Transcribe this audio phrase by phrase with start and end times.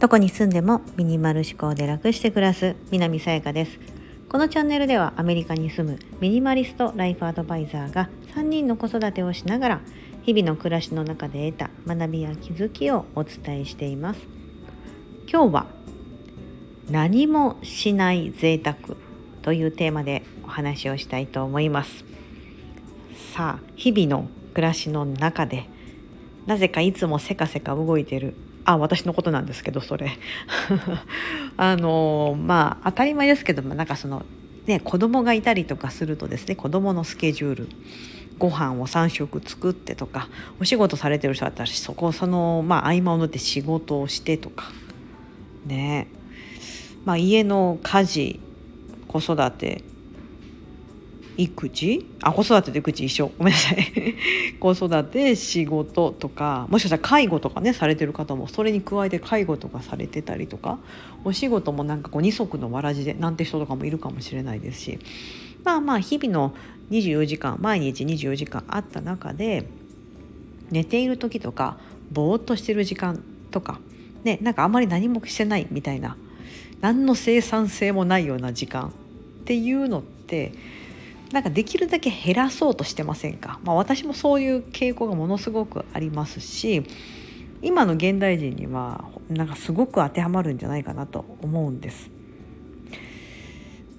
[0.00, 3.78] どこに住んでもミニマル思考で楽して暮らす南さやかです。
[4.28, 9.80] このチャンネルではアメリカに住むミニマリストライフアドバイザーが3人の子育てをしながら
[10.22, 14.20] 日々の暮らしの中で得た学びや気づきをお伝えしています。
[15.30, 15.66] 今日は
[16.90, 18.76] 何もしない贅沢
[19.42, 22.04] というテーマでお話をしたいと思います。
[23.34, 25.68] さあ日々の暮らしの中で
[26.46, 28.34] なぜかいつもせかせか動いてる。
[28.64, 30.10] あ私のことなんですけどそれ。
[31.56, 34.24] あのまあ当たり前ですけどもなんかその
[34.66, 37.68] ね子供がいたりとかするとですね子供のスケジュール
[38.38, 40.28] ご飯を3食作ってとか
[40.60, 44.70] お仕事されてる人だったらそこそのまあ合間を縫って仕事をしてとか
[45.66, 46.08] ね。
[47.04, 48.40] まあ家の家事
[49.06, 49.82] 子育て
[51.38, 52.04] 育児？
[52.20, 53.30] あ子育てと育児一緒。
[53.38, 53.78] ごめんなさい。
[54.58, 60.78] 子育て仕事とかもしかしたら介護とかねされてる方もそれに加えて介護とかされてたりとか
[61.24, 64.98] お仕事もなんかこう二足のわらじでなんて人とかもいるかもしれないですし。
[65.64, 66.54] まあまあ日々の
[66.90, 69.68] 24時間毎日24時間あった中で
[70.70, 71.78] 寝ている時とか
[72.10, 73.80] ぼーっとしてる時間とか
[74.24, 76.16] ねなんかあんまり何もしてないみたいな
[76.80, 78.90] 何の生産性もないような時間っ
[79.44, 80.52] ていうのって
[81.32, 86.84] なんかできるだけ減らそうとしてませんか、まあ、私もそういう傾向がものすごくありますし
[87.60, 92.10] 今の現代人にはなんかすごく当てはまるんじゃないかなと思うんです。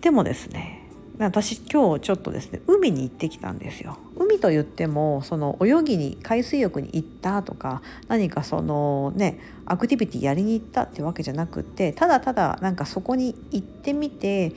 [0.02, 0.88] でもですね
[1.20, 3.98] 私今日ちょっとですね海に行ってきたんですよ。
[4.30, 14.54] 海と言ってもその泳ぎに海水浴に行ったとか何かそのねアクティビティやりに行ったってわけじゃなくってただただなんかそこに行ってみて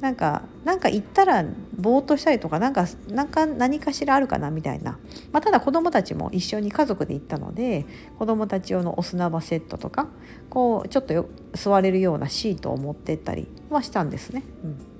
[0.00, 1.44] なんかなんか行ったら
[1.74, 4.98] ぼーっとしたりとかなんかなんか何かしらあるかなみたいな、
[5.32, 7.86] まあ、ただ子どもたちも一緒に家族で行ったので
[8.18, 10.08] 子どもたち用のお砂場セットとか
[10.50, 14.42] こうちょっと座れるようなシートを持ってったりはしたんですね。
[14.64, 14.95] うん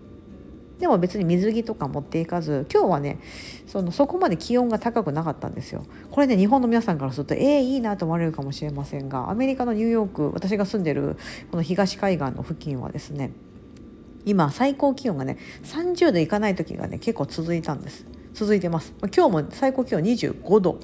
[0.79, 3.19] でも別に水着とか持っていかず今日はね
[3.67, 5.85] そのそこまで気温が高くなかったんですよ。
[6.11, 11.17] これね日本の皆さんからするとえー、いいなと思われるかもしれませんがアメリカのニューヨーク私が住んでる
[11.51, 13.33] この東海岸の付近はですね
[14.27, 18.07] 今最高気温がね30度いかない時がね結構続いたんです。
[18.35, 18.93] 続いてます。
[19.15, 20.79] 今日も最高気温25度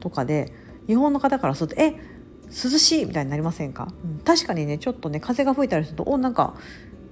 [0.00, 0.52] とかで
[0.88, 1.94] 日本の方からするとえ
[2.48, 6.54] 涼しいみたいになりませんか、うん、確かにねちょっとね風が吹いたりするとおなんか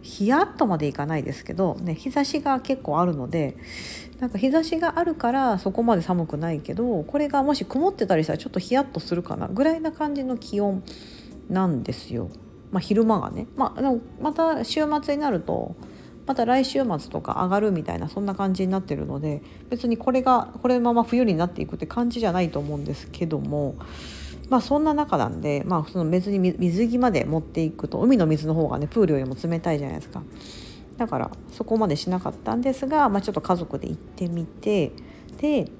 [0.06, 3.56] ヒヤッとまでいかないですけど、ね、日差しが結構あるので
[4.20, 10.84] なんか日差しがあるからそこまで寒くないけどこれがもし曇ってたりしたらちょっとヒヤッとするかなぐらいな感じの気温
[11.50, 12.30] なんですよ。
[12.70, 15.76] まあ、昼間がね、まあ、でもまた週末になると
[16.26, 23.74] また来週末とか上がるみたいなそんな感じになってるので別にこれがこれまま冬になっていくって感じじゃないと思うんですけども。
[24.48, 30.22] まあそんな中なんで、まあ、その別に水着まで持っていくと海の水の方がねプールよりも冷たいじゃないですか。
[30.96, 34.92] だからそこまでしなかったんですが、まあ、ちょっと家族で行ってみて
[35.38, 35.70] で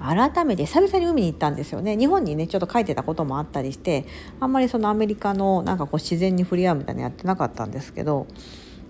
[0.00, 1.96] 改めて久々に海に行ったんですよね。
[1.96, 4.06] 日本にねちょっと書いてたこともあったりして
[4.40, 8.26] あんまりそのアメリカのなんかこう自然に触れ合うみたいなのやってなかったんですけど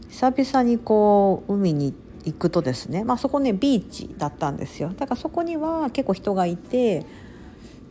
[0.08, 4.90] 久々にこう海に行くとですねまあそこねビーチだったんですよ。
[4.90, 7.06] だからそこには結構人がいて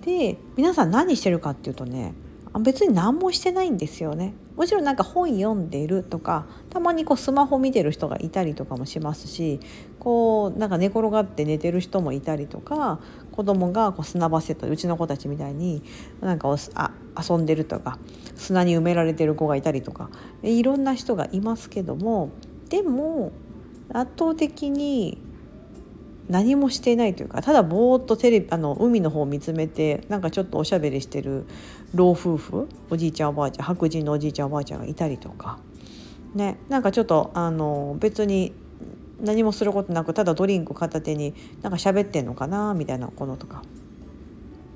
[0.08, 2.14] で皆さん何してるかっていうとね
[2.62, 4.34] 別に何もしてないんですよね。
[4.56, 9.60] もちろんなんか本読んでるとかたまにこうスマホ見てる人がいたりとかもしますし
[10.00, 13.00] こうなんか寝転がって寝てる人もいたりとか
[13.34, 15.84] 子供がこう砂場セットうちの子たちみたいに
[16.22, 16.92] なんかあ
[17.30, 18.00] 遊んでるとか
[18.36, 20.10] 砂に埋められてる子がいたりとか
[20.42, 22.32] いろんな人がいますけども
[22.70, 23.34] でも
[23.94, 25.22] 圧倒的に
[26.30, 31.46] 何もしていないというかただぼーっとテレビあの海の方を見つめてなんかちょっとおしゃべりしてる
[31.94, 35.60] 老夫婦おじいちゃんおばあちゃん白人のおじいちゃんおばあちゃんがいたりとか
[36.36, 38.54] ねなんかちょっとあの別に
[39.22, 43.64] 何もすることなくただドリンク片手になんか喋ってんのかなみたいなこのとか。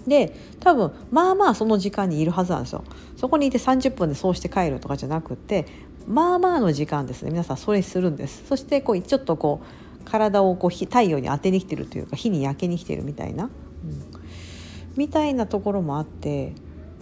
[0.08, 2.84] で多分まあまあその時間にいるはずなんですよ。
[3.18, 5.68] そこにいて30分でそうして帰るとかじゃなくて
[6.08, 8.44] まあまあの時間ですね皆さんそれするんです。
[8.48, 9.66] そしてこうちょっとこう
[10.02, 13.52] 体をこう太陽に当てに来てるというか火に焼けに来てるみたいな、うん、
[14.96, 16.54] みたいなところもあって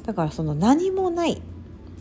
[0.03, 1.41] だからその何もない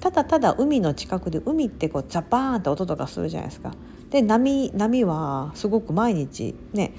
[0.00, 3.73] ただただ海の近くで海ってこうザバーンって音とかするじゃないですか。
[4.11, 6.95] で波波はすごく毎日ね、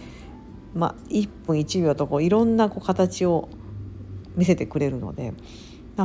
[0.75, 3.49] まあ、1分1秒とこういろんなこう形を
[4.35, 5.33] 見せてくれるので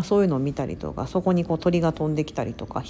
[0.02, 2.82] そういうのを見たりとかそこにこう鳥が飛んできたりとか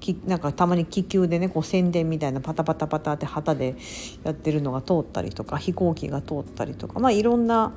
[0.00, 3.76] きなんかたまに気球でねこう宣伝みたいなパタパタパタって旗で
[4.24, 7.74] やってるのが通ったりとか飛行機が通ったりとかまあいろんな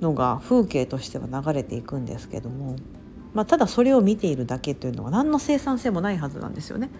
[0.00, 2.76] のが風景としては流れていくんですけども、
[3.34, 6.90] まあ、ただそれを見ているだけというのは何の生産性もないはずなんですよね。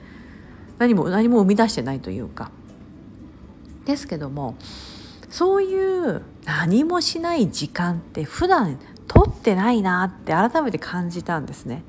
[0.79, 2.51] 何も何も生み出してないというか。
[3.85, 4.55] ですけども
[5.31, 11.83] そういう何もしない時間って普段取ってないなって改めて感じたんですね。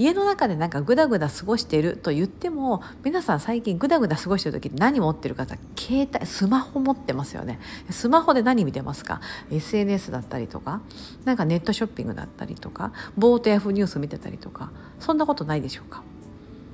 [0.00, 7.60] 家の中でなんかグダグダ過ごしてると言っても皆さん最近グダグダ過ごしてる時何持ってる方携帯スマホ持ってますよね。
[7.90, 9.20] スマホで何見てますか
[9.50, 10.80] ？SNS だったりとか
[11.26, 14.70] なんかネットショッピングだったりとかボートヤフーニュース見てたりとか
[15.00, 16.02] そんなことないでしょうか？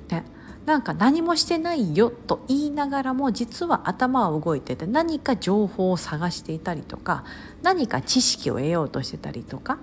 [0.09, 0.25] ね。
[0.65, 7.25] なんか何もしてないよと言いながらも実は頭は動いてて何か情報を探していたりとか
[7.63, 9.79] 何か知識を得ようとしてたりとか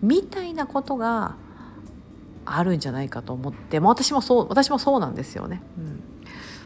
[0.00, 1.36] みたいなことが
[2.44, 6.02] あるんじゃないかと思っても私もそう私もそうなんですよね、うん、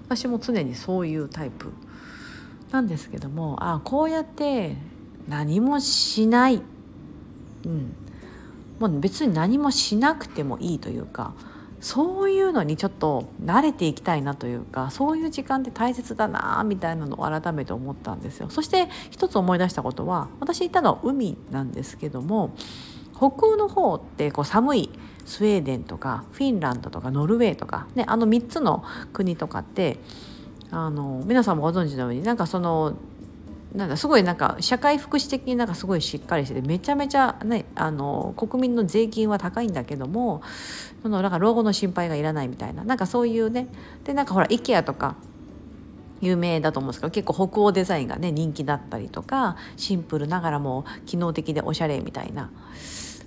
[0.06, 1.72] 私も常にそういうタイプ
[2.70, 4.76] なんですけどもああこうやって
[5.28, 6.62] 何もしない、
[7.64, 7.94] うん、
[8.78, 11.34] もう別に何もしなくてもいいというか
[11.80, 18.50] そういうのにちょっと慣れていきたいなというかそういう時間って大切だなみたいなのを改めて思ったんですよ。
[18.50, 22.50] そして一つ思い出したことは私行ったのは海なんですけども
[23.16, 24.90] 北欧の方ってこう寒い
[25.28, 28.82] スウェーデンとかフィンランドとかノルウェーとか、ね、あの3つの
[29.12, 29.98] 国とかって
[30.70, 32.96] あの皆さんもご存知のようになんかその
[33.74, 40.40] なんだすごいなんか社会福祉的になんかすごいしっかりしててめちゃめちゃ、ね、あの国民の税金は高いんだけども
[41.02, 43.68] そのなんか老後の心配がいらないみたいななんかそういうね
[44.04, 45.16] でなんかほら IKEA とか
[46.20, 52.50] 有名だと思うんですけど結構北欧デザインがね人気だったりとかシンプルながらも機能的でおしゃれみたいな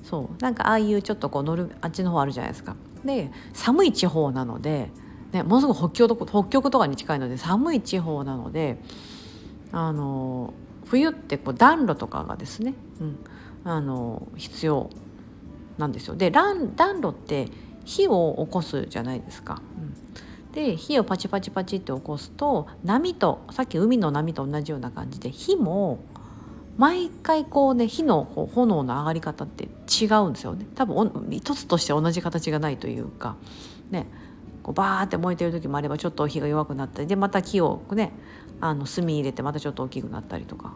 [0.03, 2.75] そうなんかああいうちょっとこう乗るあっちの方あるじゃないですか。
[3.05, 4.89] で寒い地方なので、
[5.31, 8.81] ね、ものすごく北極北極とかに近いので寒い地方なので
[9.71, 10.53] あの
[10.85, 13.19] 冬ってこう暖炉とかがですね、うん、
[13.63, 14.89] あの必要
[15.77, 16.15] なんですよ。
[16.15, 17.47] で暖炉って
[17.85, 19.61] 火を起こすじゃないですか。
[19.77, 25.99] うんで火をパチパチパチって起こすと波とさっき海の波と同じような感じで火も
[26.77, 33.35] 毎回こうね火のこう炎の上がり方って違うんですよね多分一つとして同じ形がないというか
[33.89, 34.07] ね
[34.63, 38.11] こうバーって燃えてる時もあればちょっと火が弱くなったりでまた木をね
[38.61, 40.73] あの炭入れてまたちょっと大きくなったりとか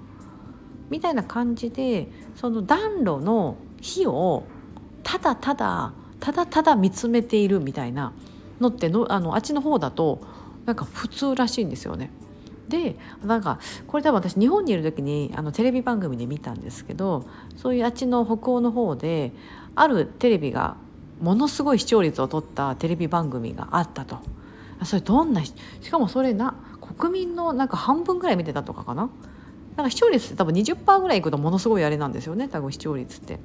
[0.90, 4.44] みたいな感じでその暖炉の火を
[5.04, 8.14] ただただただただ見つめているみたいな
[8.60, 10.22] のってのあのあっちの方だと
[10.66, 12.12] なんか普通らしいんですよね。
[12.70, 17.26] でなんかこれ多分私日本にいる時にあのテレビ番組で見たんですけど
[17.56, 19.32] そういうあっちの北欧の方で
[19.76, 20.78] あるテレビが
[21.22, 24.20] ものすごい視聴率を取ったテレビ番組があったと。
[24.84, 25.54] それどんなし
[25.90, 29.10] かもそれな国民のなんか半分ぐらい見てたとかかな
[29.78, 33.40] なんか視聴率って多分20%ぐらいいくとものすごいあれなんですよね多分視聴率って。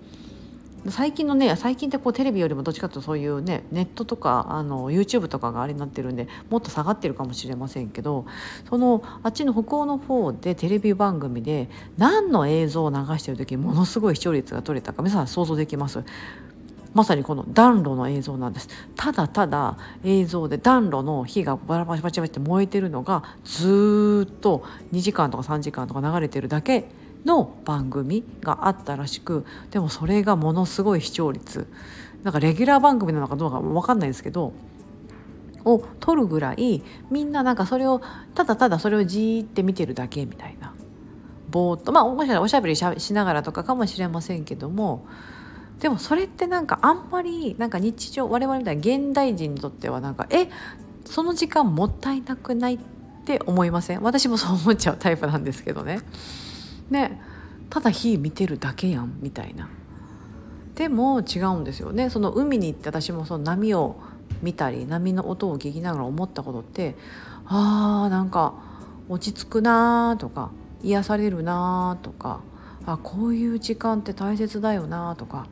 [0.89, 8.25] 最近のね最近ってこうテレビよりもどっちかというとそういうねネットとかあの YouTube とかがあれになってるんでもっと下がってるかもしれませんけど
[8.69, 11.69] そのあっちの北欧の方でテレビ番組で
[11.99, 16.03] 何の映像を流してる時ものすごい視聴率が取れたか皆さん想像できます？
[16.93, 18.69] まさにこの暖炉の映像なんです。
[18.97, 26.89] ただただ映像で暖炉の火がバラバラバチバチって燃えてるのがずっと2時間とか3時間とか流れてるだけ
[27.25, 31.67] の番組があったらしくでもそれがものすごい視聴率
[32.23, 34.53] なんかレギュラー番組なのかどうか分かんないですけど
[35.65, 38.01] を撮るぐらいみんななんかそれを
[38.35, 40.75] ただただそれをじーって見てるだけみたいな
[41.51, 45.07] ぼーっとまあもしかしたらおしゃべりしながらとかかもしれませんけども
[45.81, 50.49] でもそれってなんかあんまりなんか日常我々みたいな現代人にとってはなんかえ
[51.05, 52.79] その時間もったいなくないっ
[53.25, 54.03] て思いません？
[54.03, 56.01] 私もそう思っちゃうタイプなんですけどね。
[56.91, 57.21] ね
[57.71, 59.69] ただ火見てるだけやんみたいな。
[60.75, 62.11] でも違うんですよね。
[62.11, 63.97] その海に行って私もその波を
[64.43, 66.97] 見たり波の音を聞きながら思ったことって
[67.47, 68.55] あーなんか
[69.09, 70.51] 落ち着くなーとか
[70.83, 72.41] 癒されるなーとか
[72.87, 75.47] あこういう時間って大切だよなーとか。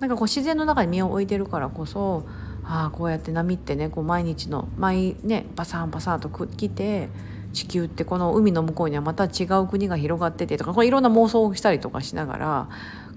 [0.00, 2.24] なんかこう自然の中に身を置いてるからこそ
[2.64, 7.08] ああこうやって波ってねこう毎日の毎ねバサンバサンと来て
[7.52, 12.68] 地球ってこの海の向こうにはまた違う国が広がっててとかこいろんな妄想をしたりとかしながら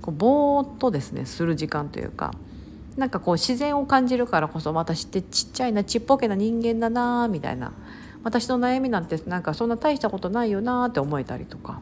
[0.02, 2.34] こうぼーっとですねする時間というか
[2.98, 7.74] なんかこう自然を感じるからこそ私ってちっちゃいなちっぽけな人間だなみたいな。
[8.24, 11.82] 私の悩みなんてなんかそんな大したことないよなって思えたりとか、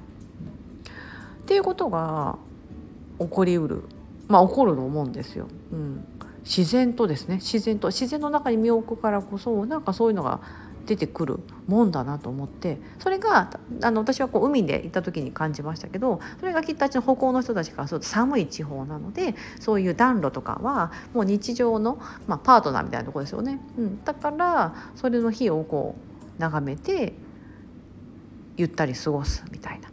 [1.43, 2.37] っていうことが
[3.19, 3.83] 起こりうる。
[4.27, 5.47] まあ起こると思うんですよ。
[5.71, 6.05] うん、
[6.43, 7.35] 自然とですね。
[7.35, 10.39] 自然と自然の中に身を置くからこそなんかそういうのが
[10.89, 13.51] 出てくるもんだなと思ってそれが
[13.83, 23.61] あの私はこう海で行った時に感じましたけどそれがきっとあっちの北欧の人たちからすると寒い地方なのでそういう暖炉とかはもう日常の、まあ、パートナーみたいなとこですよね。
[23.77, 25.95] うん、だからそれの日をこ
[26.37, 27.13] う眺めて
[28.57, 29.88] ゆったり過ごすみたいな。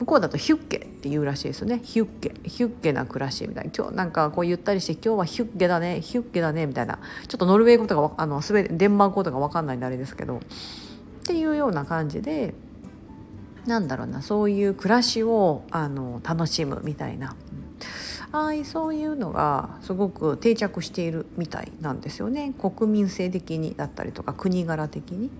[0.00, 1.80] 向こうだとヒュッケって言うらしいですね。
[1.84, 2.32] ヒュッケ。
[2.48, 3.70] ヒュッケな暮らしみたいな。
[3.76, 6.00] 今日なんかこうゆったりして今日はヒュッケだね。
[6.00, 6.66] ヒュッケだね。
[6.66, 7.00] みたいな。
[7.28, 10.38] ちょっとノルウェー語とかあのスウェデンマーク語とか分かんないんであれですけど。
[10.38, 10.40] っ
[11.24, 12.54] ていうような感じで
[13.66, 14.22] なんだろうな。
[14.22, 17.36] そういう暮らしをあの楽しむみたいな。
[18.32, 22.54] ああそういうのがすごく定着しているみたいなんですよね。
[22.58, 25.26] 国民性的にだったりとか国柄的に。
[25.26, 25.30] うん。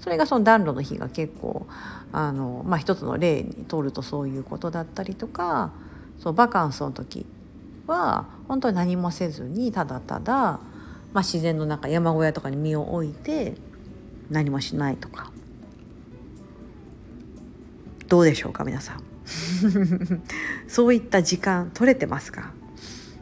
[0.00, 1.66] それがその暖炉の日が結構
[2.12, 5.72] あの、まあ、一つの例にとるとそういうことだったりとか
[6.18, 7.26] そうバカンスの時
[7.86, 10.60] は本当に何もせずにただただ、ま
[11.14, 13.54] あ、自然の中山小屋とかに身を置いて
[14.30, 15.32] 何もしないとか。
[18.08, 19.02] どうでしょうか皆さん。
[20.68, 22.52] そういった時間取れてますか？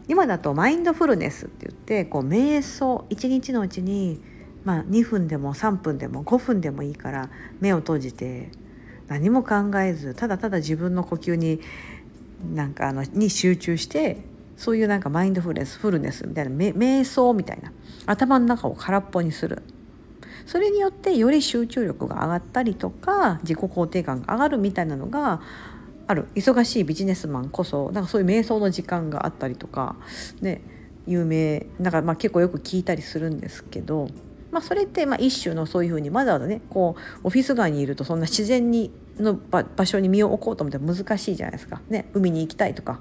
[0.09, 4.21] 今だとマインドフルネスって言ってこう瞑想一日のうちに
[4.65, 7.31] まあ、2分でも3分でも5分でもいいから
[7.61, 8.51] 目を閉じて
[9.11, 11.61] 何も考えずただただ自分の呼吸に
[12.55, 14.19] なんかあのに集中して
[14.57, 17.73] そういうなんかマインドフルネスフルネスみたいな瞑想みたいな
[18.07, 19.63] 頭の中を空っぽにする。
[20.47, 25.41] それによってより集中力が上がったりとか自己肯定感が上がるみたいなのが
[26.07, 26.27] ある。
[26.35, 29.97] 忙しいビジネスマンこそなんかそういう瞑想の時間があったりとか
[30.41, 30.63] ね
[31.07, 34.09] 有名なんかまあ結構よく聞いたりするんですけど
[34.51, 43.01] まあ、それってまあ一種のそういうふうにわざわざねこうオフィス街にいるとそんな自然にの場所に身を置こうと思って難しいじゃないですか、ね、海に行きたいとか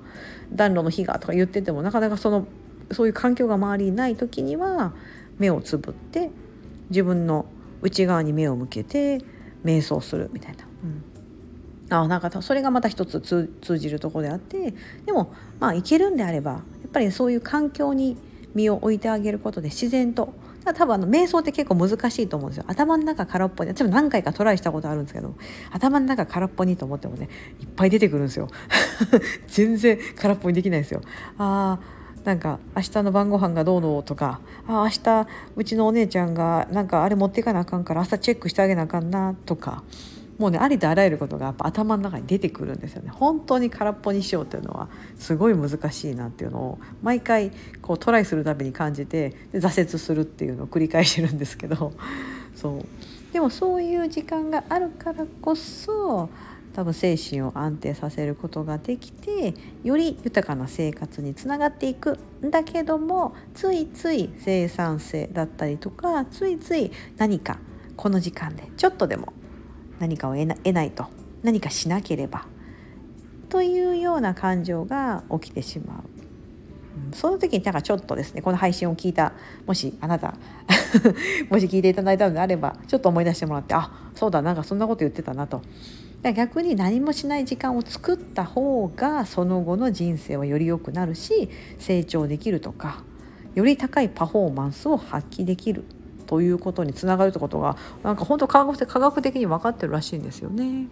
[0.51, 2.45] 暖炉の火がとか言っててもなかなかその
[2.91, 4.93] そういう環境が周りにない時には
[5.37, 6.31] 目をつぶって
[6.89, 7.45] 自分の
[7.81, 9.19] 内側に目を向けて
[9.63, 10.65] 瞑想するみたいな。
[10.83, 11.03] うん
[11.91, 14.75] あなんかそれがまた一つ通じるとこであって
[15.07, 18.15] でもまあ行けるんであればやっぱりそういう環境に
[18.53, 20.33] 身を置いてあげることで自然と
[20.65, 22.65] 多分あの瞑想って結構難しいと思うんですよ。
[22.67, 25.33] 頭の中空っぽに私も何回かトライしたことあるんですけど
[25.71, 27.29] 頭の中空っぽにと思ってもね
[27.61, 28.47] いっぱい出てくるんですよ。
[29.47, 31.01] 全然空っぽにできないですよ。
[31.37, 39.83] あーなんか明日の晩ご飯がどうのとかあ明日うちのお姉ちゃんがなんかあれ持っていかなあかんから朝チェックしてあげなあかんなとか。
[40.39, 43.09] もうねありとあらゆることがやっぱ頭の中に出てくるんですよね。
[43.09, 44.87] 本当に空っぽにしようというのは
[45.19, 51.91] すごい難しいなっていうのを毎回こうトライするたびに感じて挫折するっていうのを繰り返してるんですけど。
[52.55, 53.33] そう。
[53.33, 56.29] でもそういう時間があるからこそ
[56.73, 59.53] 多分精神を安定させることができて
[59.83, 67.59] より豊かな生活につながっていくんだけどもついつい生産性だったりとかついつい何か
[67.95, 69.33] この時間でちょっとでも
[69.99, 71.05] 何かを得ないと。
[71.43, 72.45] 何かしなければ。
[73.49, 76.19] というような感情が起きてしまう。
[77.13, 79.33] その時になんかちょっとですねこの配信を聞いた
[79.65, 80.35] もしあなた
[81.49, 85.61] もし聞いていただいたのであればちょっと思い出してもらってあそうだなんかそんなこと言ってたなと。
[86.21, 93.05] 逆に何もしない時間を作った方がその後の人生はより良くなるし成長できるとか
[93.55, 95.85] より高いパフォーマンスを発揮できる。
[96.29, 100.85] ということにつながるってことがなんか本当科学的科学的に分かってるらしいんですよね。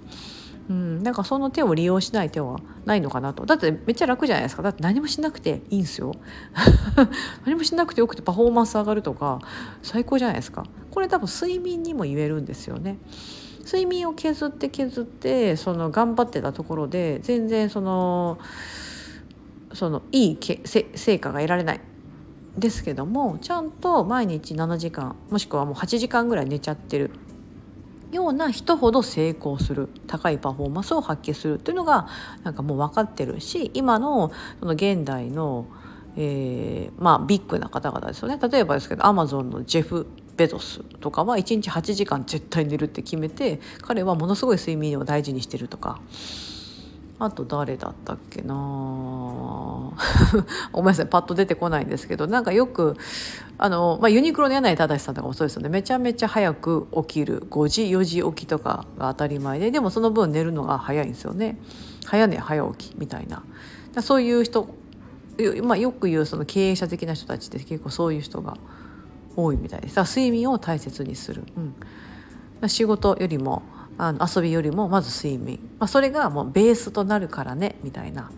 [0.67, 3.45] うん、なんかその手を利用しない手はないのかなと。
[3.45, 4.63] だってめっちゃ楽じゃないですか。
[4.63, 6.15] だって何もしなくていいんですよ。
[7.45, 9.37] 何もしなくてよくてパフォーマンス上がるとか
[9.83, 10.65] 最高じゃないですか。
[10.89, 12.97] これ多分睡眠にも言えるんですよね。
[13.63, 18.39] 睡眠を削って削ってその頑張ってたところで全然その
[19.73, 20.39] そのいい
[20.95, 21.81] 成果が得られない。
[22.57, 27.11] ですけどもちゃんと毎日7時間もしくはもう8時間ぐらい寝ちゃってる
[28.11, 32.07] ような人ほど成功する高いパフォーマンスを発揮するっていうのが
[32.43, 35.67] なんかもう分かってるし今のその現代の、
[36.15, 45.99] えー、まあビッグな方々ですよね例えばですけどアマゾンのジェフ・ベゾスとかは1日8時間絶対寝るって決めて彼はものすごい睡眠を大事にしてるとか。
[47.19, 48.53] あと誰だったっけな？
[50.71, 52.95] ごめんなさいパッと出てこないんですけどなんかよく
[53.57, 55.69] あの、まあ、ユニクロの柳井正さんとかもそうですよね。
[55.69, 57.47] めちゃめちゃ早く起きる。
[57.49, 61.57] 5時4時起きとかが当たり前ででもその分寝るのが早いんですよね。
[62.05, 63.43] 早寝早起きみたいな。
[64.01, 64.67] そういう人、
[65.63, 68.57] まあ、よく言うその経営者的な人たちって結構そういう人が
[69.35, 69.99] 多いみたいです。
[69.99, 71.43] 睡眠を大切にする、
[72.61, 73.63] うん、仕事よりも
[73.97, 78.31] あの遊びよりもまず睡眠、まあ、それがもうベースとなるからねみたいな。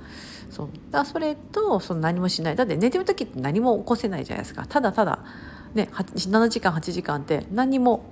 [0.50, 0.70] そう。
[0.92, 2.56] だそれとその何もしない。
[2.56, 4.66] だって寝てる時って何も起こせないじゃないですか。
[4.68, 5.20] ただただ、
[5.74, 8.04] ね、7時間8時間って何も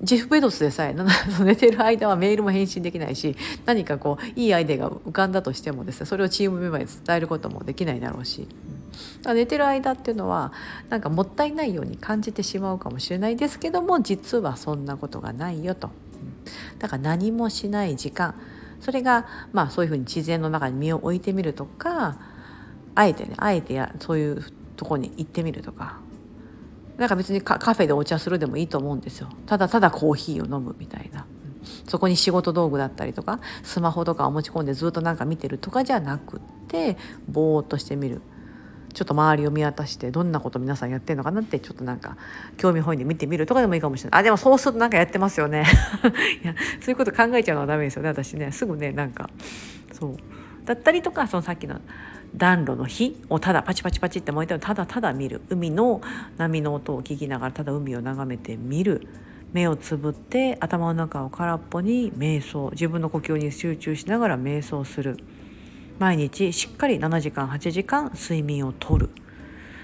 [0.00, 0.94] ジェフ・ベドスでさえ
[1.42, 8.46] 寝てる間はメールも返信できないし何かこういいアイデアが浮かんだとしてもですねそれをチームメンバーに伝えることもできないだろうし、
[9.26, 10.52] うん、寝てる間っていうのは
[10.88, 15.90] なんかもったいないように感じてしまうかもしれないですけども実はそんなことがないよと。
[16.78, 18.34] だから何もしない時間。
[18.80, 22.16] それがまあそういうふうに自然の中に身を置いてみるとか
[22.94, 24.44] あえてねあえてやそういう
[24.76, 26.00] とこに行ってみるとか。
[26.96, 29.28] なんか別にカフェでお茶するでもいいと思うんですよ。
[29.46, 31.26] ただただコーヒーを飲むみたいな。
[31.86, 36.96] そこに仕事道具だったりとかスマホとかを持ち込んでずっとなんか見てるとかじゃなくって
[37.28, 38.20] ぼーっとしてみる。
[38.98, 42.16] ちょっと周りを見渡してどんなこと皆さんやってるのかなってちょっとなんか
[42.56, 44.20] 興味本位で見てみるとかでもいいかもしれない。
[44.20, 45.64] あでもそうするとなんかやってますよね。
[46.42, 48.50] いやそういうこと考えちゃうのはダメですよね私ね。
[48.50, 49.30] すぐねなんか
[49.92, 50.16] そう。
[50.64, 51.80] だったりとかそのさっきの
[52.34, 55.42] 暖炉の火をただパチパチパチって燃えてるただただ見る。
[55.48, 56.00] 海の
[56.36, 59.06] 波の音を聞きながらただ海を眺めて見る。
[59.52, 62.68] 目をつぶって頭の中を空っぽに瞑想。
[62.72, 65.18] 自分の呼吸に集中しながら瞑想する。
[65.98, 69.10] 毎日しっかり7時間8時間睡眠をとる。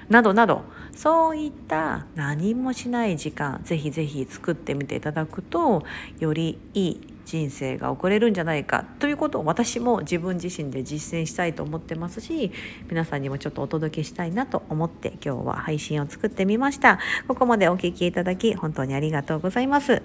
[0.09, 5.83] などなどそういった何もしない時間ぜひぜひ作ってみていただくと
[6.19, 12.53] よりいい人生が送れるんじゃないかということを私も自分自身で実践したいと思ってますし
[12.89, 16.99] 皆さんにもちょっとお届けしたいなと思って今日は配信を作ってみました。
[17.27, 20.03] ここまでお聴きいただき本当にありがとうございます。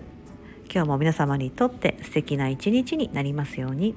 [0.73, 3.95] 今日も皆様にとって素敵な一日になりますように。